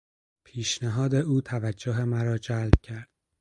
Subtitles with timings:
[0.45, 3.09] پیشنهاد او توجه مرا جلب کرد.